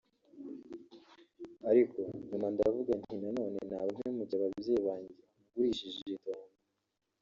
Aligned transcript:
ariko 1.69 1.99
nyuma 2.27 2.47
ndavuga 2.55 2.91
nti 3.01 3.15
na 3.21 3.29
none 3.37 3.59
naba 3.69 3.91
mpemukiye 3.95 4.35
ababyeyi 4.39 4.81
banjye 4.87 5.21
ngurishije 5.47 6.01
itongo 6.17 6.55